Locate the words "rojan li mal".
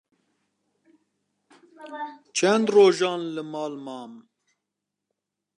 2.75-3.73